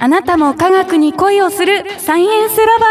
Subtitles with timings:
[0.00, 2.86] あなたも科学に恋をするサイエンスラバ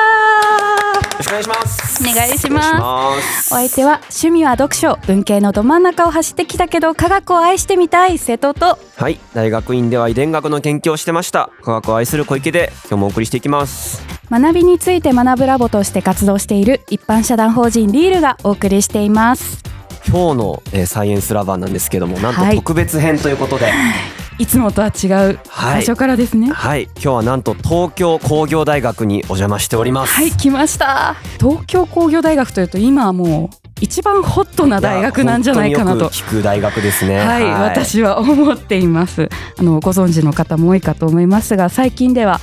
[1.00, 1.04] ー。
[1.04, 2.04] よろしくお願いします。
[2.04, 3.54] お願いします。
[3.54, 8.80] お相手は趣味は読書文系のど真ん中を走ってきたけど科学を愛してみたい瀬戸と。
[8.96, 11.50] はい大学院では遺伝学の研究をしてました。
[11.62, 14.02] 科学を愛する小池で今日もお送りしていきます。
[14.32, 19.62] 学びについて学ぶラボとして活動している一般社団法人リールがお送りしています。
[20.08, 22.56] 今日の、えーサイエンスラバーなんですけどもなんとはい。
[22.56, 23.68] 特別編ということで。
[23.68, 23.70] い
[24.46, 25.80] つもとは違うはい。
[25.80, 26.50] 場所からですね。
[26.52, 30.14] はい、今日はなんと東京工業大学にお邪魔しております。
[30.14, 31.16] はい来ました。
[31.40, 36.10] 東京工業大学というと今はもう一番ホットな大学なんじゃないかなと。
[36.10, 37.20] 聞く大学ですね。
[37.20, 39.30] はい、私は思っています。
[39.58, 42.40] あのご存知の方も多いかと思いますが最近では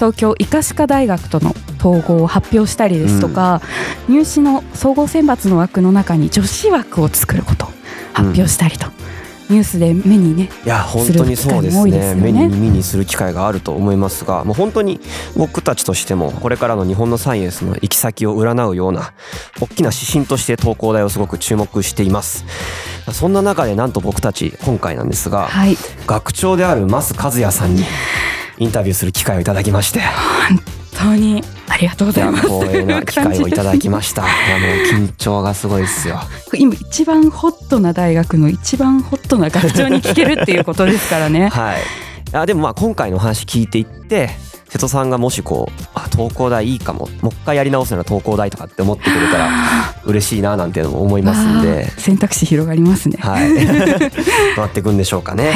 [0.00, 3.60] 東京医科歯科大学との統合を発表したりですとか、
[4.08, 7.68] 入試の総合選抜の枠の中に女子枠を作ることを
[8.12, 8.86] 発表したりと、
[9.50, 11.90] ニュースで目にねいや本当にそうですね。
[11.90, 12.14] ね。
[12.14, 15.00] 目に耳にする機会があると思いますがもう本当に
[15.36, 19.12] 僕たちとしてもこれからの日本のサイエンスの行き先を占うような
[19.60, 22.44] 大きな指針として東工大をすごく注目しています。
[23.12, 25.76] そんな中でなんと僕たち今回なんですがはい。
[26.06, 27.84] 学長である増和也さんに
[28.58, 30.00] インタビューする機会をいただきまして。
[30.48, 30.60] 本
[30.96, 31.42] 当に。
[31.42, 32.48] ありがとうごいやざいます。
[32.48, 34.22] 光栄な機会をいただきました。
[34.22, 36.20] いやもう緊張がすごいですよ。
[36.54, 41.48] 今一番ホットな大学の一番ホットな学長に聞けるっていうことですからね。
[41.48, 41.80] はい。
[42.32, 44.30] あでもまあ今回の話聞いていって
[44.68, 47.08] 瀬戸さんがもしこうあ東工大いいかも。
[47.22, 49.50] もう一回やり直すなら東工大とかって思ってくれたら
[50.04, 51.90] 嬉しいななんていうのも思いますんで。
[51.98, 53.16] 選択肢広がりますね。
[53.20, 53.52] はい。
[53.54, 55.54] どうなっていくんでしょうかね、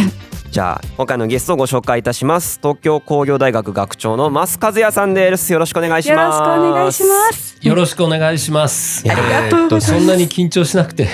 [0.54, 2.60] じゃあ今回のゲストをご紹介いたします。
[2.62, 5.52] 東京工業大学学長の増和也さんです。
[5.52, 7.58] よろしくお願いしよろしますくお願いします。
[7.60, 9.02] よろしくお願いします。
[9.10, 9.56] ありがとうございます。
[9.56, 11.02] えーとそんなに緊張しなくて。
[11.02, 11.10] いい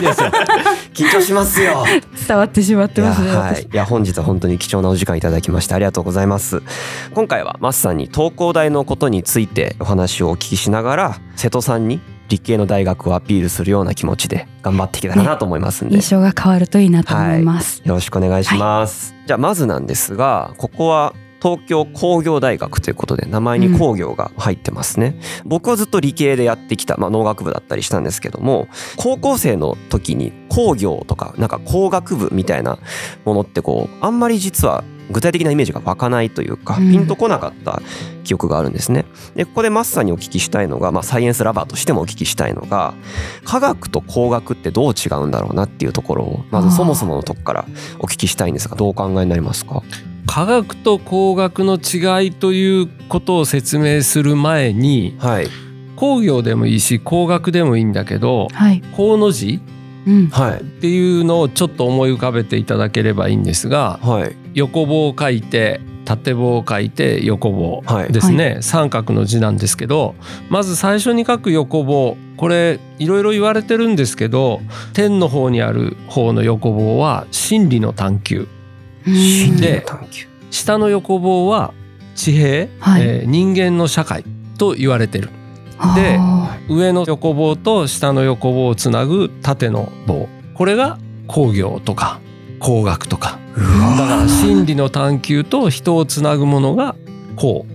[0.00, 0.32] ですよ。
[0.92, 1.84] 緊張しますよ。
[2.26, 3.62] 伝わってしまってますねいや,、は私。
[3.62, 6.60] い、いや本日は本当に貴重なお時間いただきましてありがとうございます。
[7.14, 21.12] 今回はマスさんに東工大のことについてお話をお聞きしながら瀬戸さんに理系の大学をアピールするような気持ちで頑張っていけたらなと思いますんで、印象が変わるといいなと思います、よろしくお願いします、じゃあまずなんですがここは
[21.42, 32.78] 東京工業大学ということで名前に工業が入ってますね、僕はずっと理系でやってきた、まあ、農学部だったりしたんですけども高校生の時に工業とかなんか工学部みたいな
[33.24, 36.90] ものってこうあんまり実は具体的なイメージが湧かないというかうん。
[36.90, 37.82] ピンとこなかった
[38.22, 39.06] 記憶があるんですね。
[39.34, 42.94] でここでマスさんにお聞きしたいのが、まあ、サイエンスラバーとしてもお聞きしたいのが
[43.44, 47.64] 科学と工学ってどう違うんだろうなっていうところをまずそもそものとこから
[47.98, 49.82] お聞きしたいんですがどうお考えになりますか？
[50.30, 55.48] 科学と工学の違いということを説明する前にはい。
[55.96, 59.60] 工業でもいいし工学でもいいんだけどはい、工の字
[60.06, 60.60] うん、はい。
[60.60, 64.36] っていうのをちょっと思い浮かべていただければいいんですがはい。
[64.54, 68.12] 横棒を書いて縦棒を書いて横棒はい。
[68.12, 70.14] ですね、三角の字なんですけど
[70.48, 72.16] まず最初に書く横棒。
[72.36, 74.60] これいろいろ言われてるんですけど
[74.92, 78.48] 天の方にある方の横棒は真理の探求
[79.04, 81.72] で探求下の横棒は
[82.14, 83.02] 地平、はい。
[83.02, 84.24] えー人間の社会
[84.58, 85.30] と言われてる。
[85.94, 90.28] であ上の横棒と下の横棒をつなぐ縦の棒。
[90.54, 92.20] これが工業とか
[92.58, 93.38] 工学とか。
[93.56, 93.60] う
[93.98, 96.94] だから真理の探求と人をつなぐものが
[97.36, 97.66] 工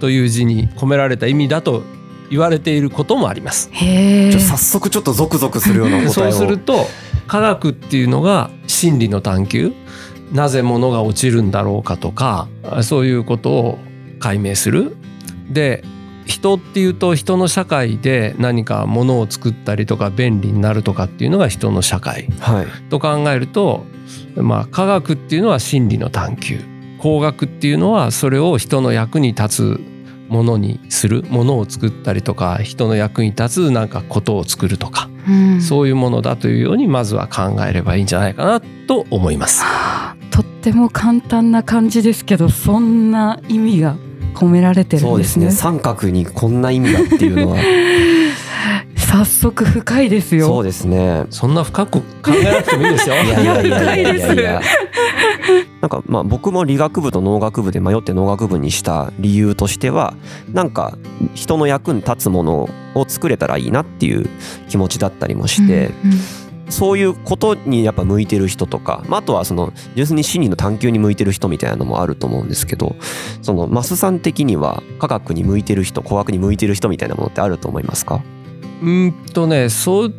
[0.00, 1.82] という字に込められた意味だと
[2.30, 3.70] 言われていることもあります。
[3.72, 6.10] ーへえちょ早速ちょっとゾクゾクするような答えを。
[6.10, 6.86] そうすると
[7.26, 9.72] 科学っていうのが真理の探求
[10.34, 12.48] なぜ物が落ちるんだろうかとか
[12.82, 13.78] そういうことを
[14.18, 14.96] 解明する。
[15.48, 15.84] で
[16.26, 22.28] 人っていうと人の社会で何か物を作ったりとか便利になるとかっていうのが人の社会。
[22.40, 22.66] はい。
[22.88, 23.84] と考えると、
[24.36, 26.60] まあ、科学っていうのは真理の探求。
[26.98, 29.80] 工学っていうのはそれを人の役に立つ
[30.28, 31.22] ものにする。
[31.28, 35.60] ものを作ったりとか人の役に立つなんかことを作るとか、うん。
[35.60, 39.62] そういうものだというようにまずは考えればいいんじゃないかなと思います。
[40.34, 43.94] とっても簡単な感じですけどそんな意味が
[44.34, 45.18] 込められてるそうでね。
[45.18, 45.50] んですすね。
[45.52, 47.58] 三角にこんな意味だっていうのは。
[48.96, 50.48] 早速深いですよ。
[50.48, 51.26] そうですね。
[51.30, 53.14] そんな深く考えなくてもいいですよ。
[53.14, 54.34] いやいやいやいやいやいや。
[54.34, 54.60] いや
[55.80, 60.14] なんかまあ僕も理学部と農学部で迷って農学部にした理由としては
[60.52, 60.98] なんか
[61.34, 64.28] 人の役に立つものを作れたらいいなっていう
[64.68, 66.18] 気持ちだったりもして、うんうん
[66.74, 72.96] そういうことにやっぱ向いてる人とか、まあ、あとはその純粋に真理の探求に向いてる人みたいなのもあると思うんですけど
[73.42, 78.22] そのマスさん的には科学に向いてる人工学に向いてる人みたいなものってあると思いますか？
[78.82, 80.12] うんとねそっ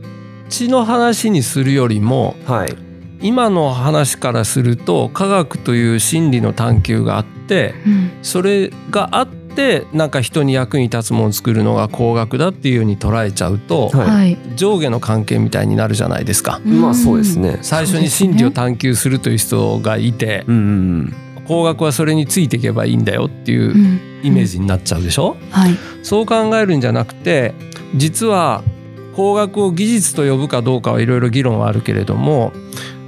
[0.50, 2.76] ちの話にするよりもはい。
[3.22, 8.12] 今の話からすると科学という真理の探求があってうん。
[8.22, 9.45] それがあって
[9.94, 14.38] なんか人に役に立つものを作るのが工学だっていうように捉えちゃうと、はいはい。
[14.56, 16.60] 上下の関係みたいになるじゃないですか。
[16.64, 17.60] まあそうですね。
[17.62, 21.14] 最初に真理を探求するという人がいて、うんうん
[21.48, 25.78] 工学はそれについていけばいいんだよっていううんイメージになっちゃうでしょ、はい。
[26.02, 27.54] そう考えるんじゃなくて
[27.96, 28.64] 実は
[29.16, 32.52] 工学を技術と呼ぶかどうかはいろいろ議論はあるけれども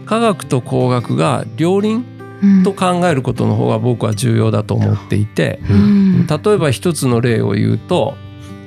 [0.05, 2.16] 科学と工学が両輪うん
[2.63, 6.27] と考えることの方が僕は重要だと思っていてうん。
[6.27, 8.15] 例えば一つの例を言うと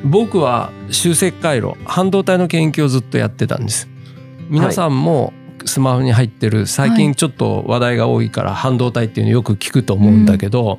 [0.04, 3.88] 僕は集積回路半導体の研究をずっとやってたんです。
[4.48, 5.32] 皆さんも
[5.64, 10.78] スマホに入ってる最近ちょっと話題が多いから半導体っていうのよく聞くと思うんだけど、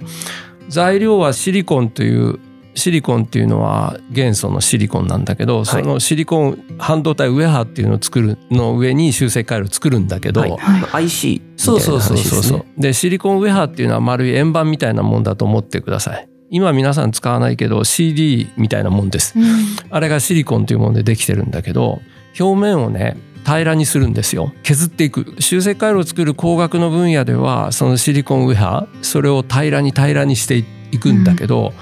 [0.70, 2.40] 材料はシリコンという
[2.74, 10.52] シリコンっていうのは元素のシリコンなんだけど、そのシリコン半導体ウェハーっていうのを作るの上に集積回路を作るんだけど、はい。
[10.52, 11.04] はい。
[11.04, 12.58] IC みたいなそうそうそうそうそう。
[12.58, 12.74] 話ですね。
[12.78, 16.28] でシリコンウェハーっていうのは丸い円盤みたいなもんだと思ってください。
[16.50, 19.38] 今皆さん使わないけど CD みたいなもんです。
[19.38, 19.46] うん。
[19.90, 22.02] あれがシリコンというものでできてるんだけど
[22.40, 24.54] 表面をね平らにするんですよ。
[24.64, 25.36] 削っていく。
[25.40, 31.74] 集積回路を作る工学の分野ではそのシリコンウェハーそれを平らに平らにしていくんだけど、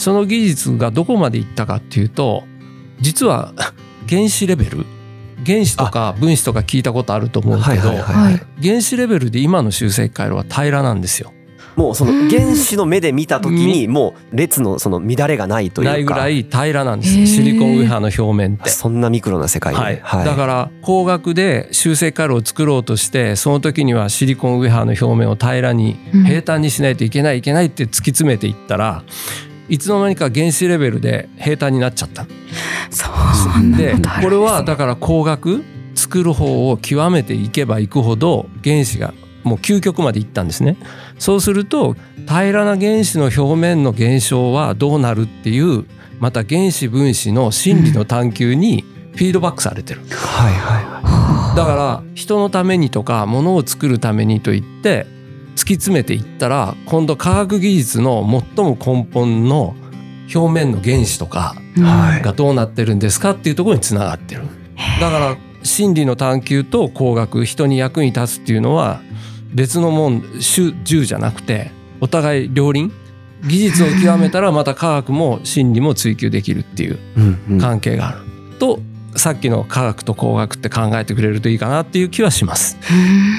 [0.00, 2.44] その技術がどこまでいったかっていうと
[3.00, 3.52] 実は
[4.08, 4.86] 原子レベル
[5.46, 8.68] 原子とか分子とか聞いたことあると思うけど、はいはいはいははいい。
[8.68, 11.32] 原子レベルで今の集積回路は平らなんですよ。
[11.76, 15.92] もうその原子の目で見た時にもう列のその乱れがないというか。
[15.92, 18.68] ないぐらい平らなんですシリコンウェハーの表面って。
[18.68, 19.80] そんなミクロな世界で。
[19.80, 29.04] はいだから工学で集積回路を作ろうとしてその時にはシリコンウェハーの表面を平らにうん平坦にしないといけないいけないって突き詰めていったら
[29.70, 32.26] いつの間にか原子レベルで平坦になっちゃった。
[32.90, 35.64] そうなんだでこれはだから工学
[35.94, 39.14] 作る方を極めていけばいくほど原子が
[39.44, 40.76] もう究極までいったんですね。
[41.18, 41.96] そうすると
[42.26, 45.86] 平らな原子の表面の現象はどうなるっていう
[46.18, 48.84] また原子分子の真理の探求に
[49.14, 50.00] フィードバックされてる。
[50.10, 51.56] はいはい。
[51.56, 55.06] だから人のためにとか物を作るためにと言って
[55.56, 58.26] 突き詰めていったら今度科学技術の
[58.56, 59.74] 最も根本の
[60.34, 62.22] 表面の原子とかはい。
[62.22, 64.42] がどうなってるんですかっていうところにつながってる。
[65.00, 69.00] だから真理の探求と工学人に役に立つっていうのは
[69.52, 71.70] 別のもん種獣じゃなくて
[72.00, 72.90] お互い両輪？
[73.46, 76.98] 技術を極めたらまた科学も真理も追求できるっていう
[77.58, 78.18] 関係がある、
[78.58, 78.80] と
[79.16, 82.76] さっきの科学と工学って考えてくれるといいかなっていう気はします。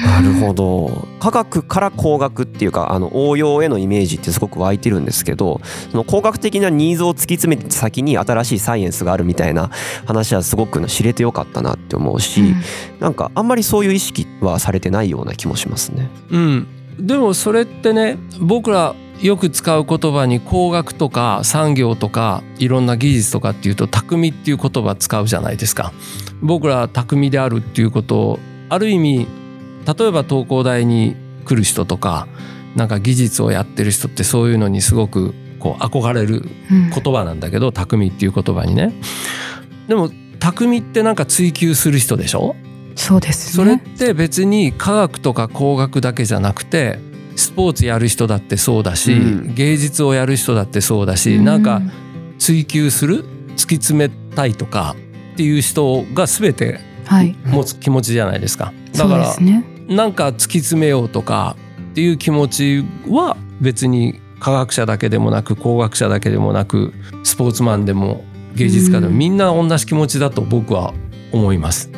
[0.06, 9.70] なるほど科学から工学っていうかあの応用へのイメージってすごく湧いてるんですけどその工学的なニーズを突き詰めて先に新しいサイエンスがあるみたいな
[10.06, 12.56] 話はすごく知れてよかったなって思うし、
[13.00, 16.10] なんかあんまりそういう意識はされてないような気もしますね。
[16.32, 16.68] うん、
[17.00, 25.92] でもそれってね僕らよく使う言葉に工学とか産業とかいろんな技術とかっていうと匠っていう言葉使うじゃないですか。
[26.42, 29.28] 僕ら匠であるっていうことをある意味
[29.86, 31.16] 例えば東工大に
[31.46, 32.28] 来る人とか
[32.76, 38.94] なんか技術をやってる人ってそういうのにすごくこう憧れるうん言葉なんだけど匠っていう言葉にね。
[39.88, 40.10] でも
[40.40, 42.56] 匠ってなんか追求する人でしょ？
[42.96, 43.84] そうですそれっね。
[43.98, 47.00] て別に科学とか工学だけじゃなくて
[47.42, 51.82] スポーツやる人だってそうだし、うん芸術をやる人だってそうだし、なんか
[52.38, 54.96] 追求する突き詰めたいとか
[55.34, 57.36] っていう人が全てはい。
[57.46, 58.74] 持つ気持ちじゃないですか。
[58.94, 59.66] だそうからね。
[59.88, 61.58] なんか突き詰めようとか
[61.92, 66.94] っていう気持ちは別に科学者だけでもなく工学者だけでもなく
[67.24, 68.24] スポーツマンでも
[68.56, 70.94] 芸術家でもうんみんな同じ気持ちだと僕は
[71.32, 71.92] 思います。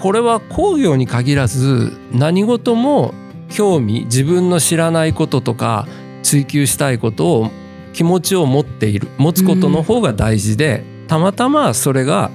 [0.00, 3.14] これは工業に限らず何事も
[3.48, 5.86] 興味自分の知らないこととか
[6.22, 7.50] 追求したいことを
[7.92, 12.30] 気持ちを持っている持つことの方が大事で、たまたまそれが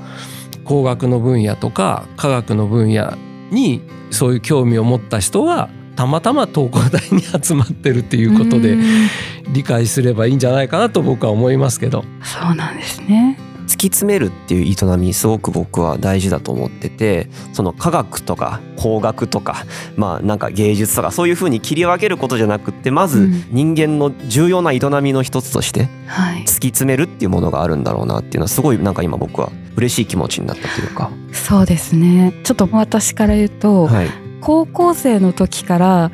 [0.64, 3.16] 工学の分野とか科学の分野
[3.52, 8.84] にそういう興味を持った人がたまたま東工大に集まってるっていうことでうん
[9.52, 12.06] 理解すればいいんじゃないかなと僕は思いますけど。
[12.24, 13.38] そうなんですね。
[13.82, 26.42] 突き詰めるっていう営みすごく僕は大事だと思っててその科学とか工学とかまあなんか芸術とかそういうふうに切り分けることじゃなくってまずうん人間の重要な営みの一つとしてはい。
[26.44, 31.10] 突き詰めるっていうものがあるんだろうなっていうのはすごいなんか今僕は嬉しい気持ちになったというか。
[31.34, 32.34] そうですね。
[32.44, 34.10] ちょっと私から言うと、はい、
[34.42, 36.12] 高校生の時から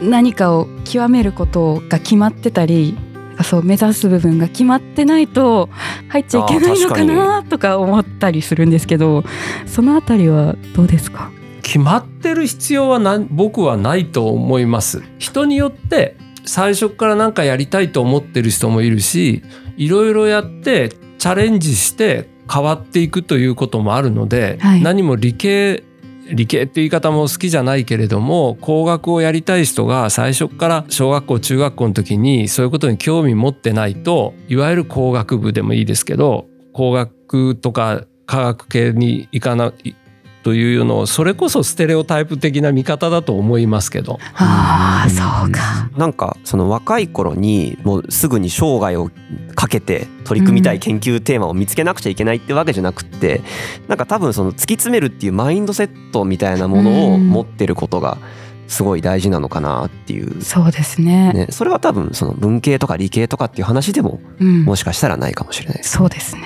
[0.00, 2.96] 何かを極めることが決まってたり
[3.44, 5.68] そう目指す部分が決まってないと
[6.08, 9.24] 入っちゃいけないのかなとか思ったりするんですけど
[9.66, 11.30] そのあたりはどうですか？
[11.62, 15.02] 決まってる必要はな僕はないと思います。
[15.18, 19.42] 人によって最初から何かやりたいと思ってる人もいるし
[19.76, 24.82] いろいろやってチャレンジして変わっていくということもあるので、はい。
[24.82, 25.84] 何も理系
[26.32, 39.94] 理系っていう言い方も好きじゃないけれども工学をやりたい人が最初から小学校中学校の時にそういうことに興味持ってないといわゆる工学部でもいいですけど工学とか科学系に行かない
[40.42, 44.18] というのをそれこそステレオタイプ的な見方だと思いますけど。
[44.34, 45.90] ああそうか。
[45.96, 49.10] なんかその若い頃にもうすぐに生涯を
[49.54, 53.42] かけて取り組みたい研究テーマを見つけなくちゃいけないってわけじゃなくって
[53.88, 58.18] なんか多分その突き詰めるっていうマインドセットみたいなものを持ってることが
[58.68, 60.42] すごい大事なのかなっていう。
[60.42, 61.32] そうですね。
[61.32, 64.64] ね、それは多分その文系とか理系とかっていう話でもうん。
[64.64, 65.98] もしかしたらないかもしれないです。
[65.98, 66.42] そうですね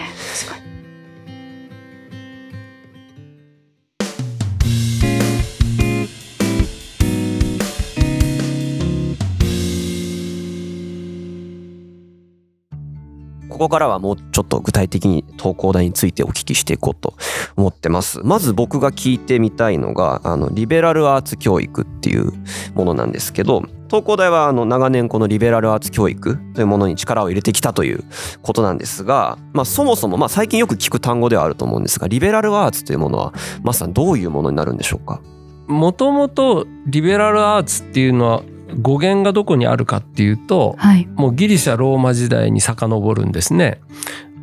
[13.49, 17.15] ここからはもうちょっと具体的に東工大についてお聞きしていこうと
[17.57, 18.21] 思ってます。
[18.23, 22.33] まず僕が聞いてみたいのがあのリベラルアーツ教育っていう
[22.75, 28.05] ものなんですけど東工大はあの長年このリベラルアーツ教育というものに力を入れてきたという
[28.43, 35.21] ことなんですが、まあ、そもそもまあ最近よく聞く単語ではあると思うんですがリベラルアーツというものはマスさんどういうものになるんでしょうか？
[35.69, 38.43] もともとリベラルアーツっていうのは
[38.81, 41.07] 語源がどこにあるかっていうとはい。
[41.15, 43.81] もうギリシャローマ時代に遡るんですね。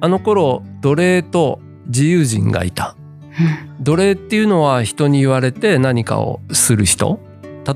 [0.01, 2.95] あの頃奴隷と自由人がいた。
[3.79, 7.19] 奴隷っていうのは人に言われて何かをする人。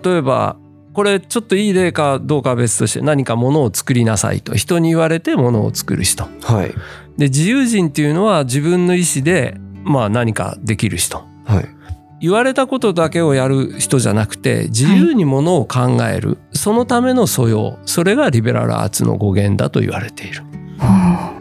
[0.03, 0.57] 例えば
[0.93, 4.55] これちょっといい例かどうかは別として何かものを作りなさいと。
[4.55, 6.27] 人に言われてものを作る人。
[6.41, 6.73] はい。
[7.17, 11.25] で自由人っていうのは自分の意思でまあ何かできる人。
[11.45, 11.76] はい
[12.19, 17.77] 言われたことだけをやる人じゃなくて自由にものを考える、そのための素養。
[17.85, 20.43] それがリベラルアーツの語源だと言われている。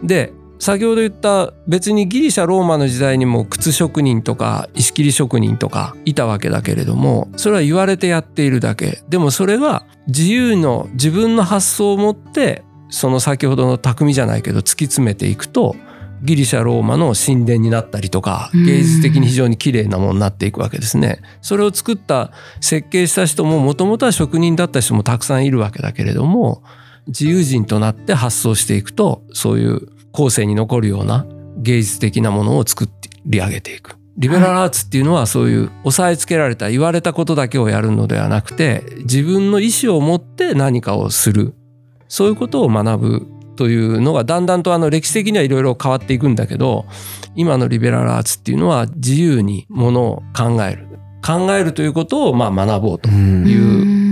[0.03, 9.03] で先ほど言った別にギリシャローマの時代にも靴職人とか石切り職人とかいたわけだけれどもそれは言われてやっているだけ。
[9.07, 15.75] でもそれが自由の自分の発想を持ってその先ほどの匠じゃないけど突き詰めていくと
[16.23, 21.21] ギリシャローマの神殿になったりとかうん芸術的に非常に綺麗なものになっていくわけですね。
[21.41, 22.31] それを作った
[22.61, 26.63] 設計した人ももともとは職人だった人もたくさんいるわけだけれども
[27.07, 31.25] 自由人となって発想していくとそういう後世に残るような
[31.57, 32.89] 芸術的なものを作
[33.25, 33.97] り上げていく。
[34.17, 41.53] リベラルアーツっていうのはそういう押さえつけられた言われたことだけをやるのではなくて自分の意思を持って何かをする
[42.07, 46.85] そういうことを学ぶというのがだんだんとあの歴史的にはいろいろ変わっていくんだけど
[47.35, 50.87] 今のリベラルアーツっていうのは自由にものを考える。
[51.25, 53.61] 考えるということをまあ学ぼうとうんいう、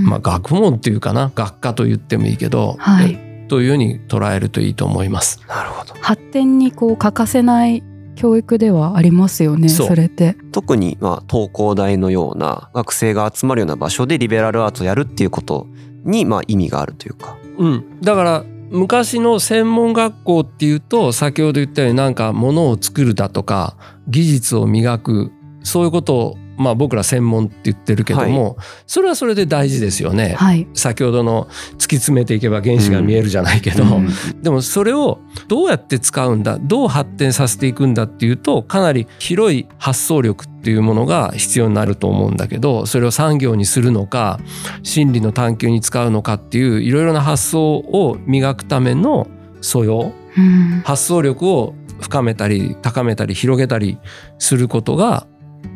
[0.03, 0.05] ん。
[0.05, 3.17] まあ、学問っていうかな学科と言ってもいいけど、はい。
[3.21, 5.39] えというように捉えるといいと思います。
[5.47, 5.93] なるほど。
[6.01, 7.83] 発展にこう欠かせない
[8.15, 10.35] 教育ではありますよねそれって。
[10.51, 15.67] 特にまあ東工大のような学生が集まるような場所でリベラルアーツをやるっていうこと
[16.03, 17.37] にまあ意味があるというか。
[17.57, 25.31] うん、だから昔の専門学校っていうと先ほど言ったように何かものを作るだとか技術を磨く
[25.63, 28.57] そういうことをまあ僕ら専門って言ってるけども、
[28.87, 30.35] それはそれで大事ですよね。
[30.37, 30.67] はい。
[30.73, 34.09] 先ほどの突き詰めていけば原子が見えるじゃないけど、うん。
[34.41, 44.39] でもそれをどうやって使うんだどう発展させていくんだっていうとかなり広い発想力っていうものが必要になると思うんだけどそれを産業にするのか
[44.83, 49.27] 心理の探求に使うのかっていういろいろな発想を磨くための
[49.61, 50.81] 素養うん。
[50.83, 53.97] 発想力を深めたり高めたり広げたり
[54.37, 55.27] することが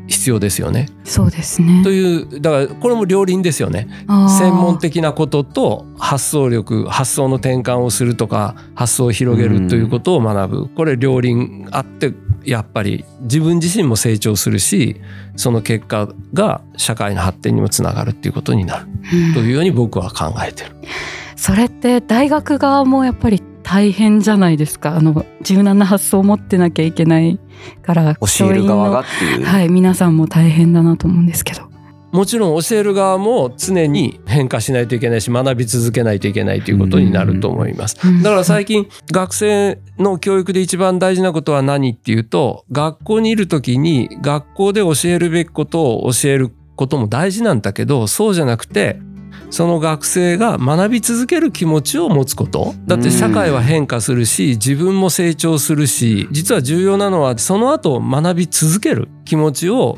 [0.09, 0.89] 必要ですよね。
[1.03, 3.87] そうですねというだからこれも両輪ですよね。
[4.07, 12.13] 専門的なことと発想力発想の転換をするとか発想を広げるということを学ぶこれ両輪あって
[12.43, 14.99] やっぱり自分自身も成長するし
[15.35, 20.71] その結果が社会の発展にもつながるっていうことになるうんというように僕は考えてる。
[21.35, 27.39] それって大学側もやっぱり大変じゃないですかあの柔軟な発想を持ってなきゃいけない
[27.83, 29.45] から教える側がっていう。
[29.45, 31.69] はい皆さんも大変だなと思うんですけど
[32.11, 37.95] もちろん教える側も常に変化しないといけないし学び続けないといけないということになると思います。
[38.03, 48.99] うんだから最近学生の教育で一番大事なことは何っていうと学校にいる時に学校で教えるべきことを教えることも大事なんだけどそうじゃなくて
[49.49, 52.73] その学生が学び続ける気持ちを持つこと。
[52.85, 59.97] だって社会は変化するし自分も成長するし実は重要なのはその後学び続ける気持ちを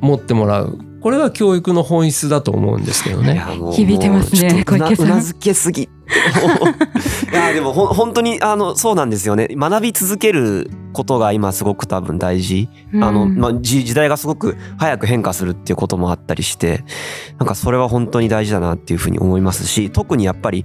[0.00, 3.42] 持ってもらうこれが教育の本質だと思うんですけどね。
[3.72, 5.82] 響いてますねもうちょっとうな小池さんうなずけすぎ。
[7.32, 9.48] いやでもほん本当にあのそうなんですよね。
[9.50, 12.68] 学び続けることが今すごく多分大事。
[12.94, 16.84] あのうんまあ時時代がすごく早く変化するっていうこともあったりして、
[17.38, 20.64] なんかそれは本当に大事だなっていうふうに思いますし、特にやっぱり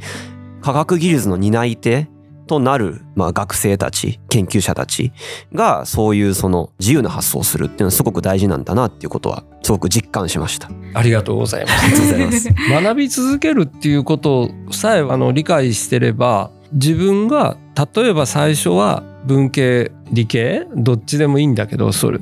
[0.62, 2.10] 科学技術の担い手
[2.46, 5.12] となる、まあ、学生たち研究者たち
[5.54, 10.70] がそういうその自由な発想をするっていうのはすごく大事なんだなっていうことはすごく実感しました。
[10.94, 11.86] あありがとうございます。
[11.86, 12.84] りがとうございます。
[12.84, 17.58] 学び続けるっていうことさえあの理解してれば自分が
[17.96, 22.20] 例えば最初は文系理系どっちでもいいんだけどそれ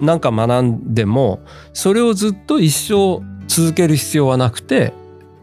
[0.00, 1.40] なんか学んでも
[1.72, 4.92] それをずっと一生続ける必要はなくて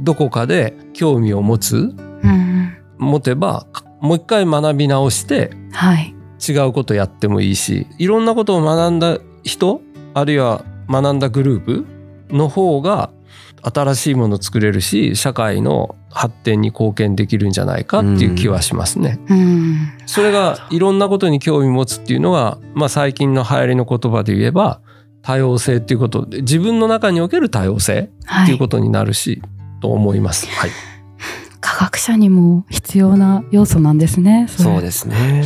[0.01, 3.65] どこかで興味を持つうん持てば
[4.01, 6.15] もう一回学び直してはい。
[6.47, 9.81] 違うことやってもいいしいろんなことを学んだ人
[10.13, 11.85] あるいは学んだグループ
[12.29, 13.11] の方が
[13.61, 19.19] 新しいものを作れるし社会の発展に貢献できるんじゃないかっていう気はしますね。
[19.29, 19.91] うん。
[20.05, 24.81] それがいろんなことに興味持つっていうのが、まあ、最近の流行りの言葉で言えば
[25.21, 29.41] 多様性っていうことで自分の中における多様性はいっていうことになるし、
[29.81, 30.47] と思います。
[30.47, 30.71] はい、
[31.79, 35.45] 科学者にも必要な要素なんですねれそうですね。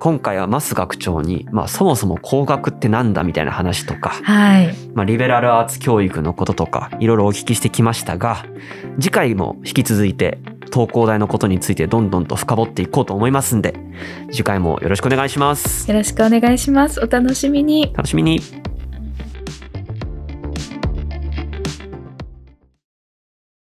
[0.00, 8.46] 今回は増学長に、まあ、そもそも工学ってなんだみたいな話とか、はいまあ、リベラルアーツ教育のこととかいろいろお聞きしてきましたが
[8.98, 10.38] 次回も引き続いて
[10.72, 13.74] 東工大のことについてどんどんと深掘っていこうと思いますんで
[14.30, 15.88] 次回もよろしくお願いします。
[15.88, 16.98] よろしくお願いします。
[17.00, 17.92] お楽しみに。
[17.94, 18.40] 楽しみに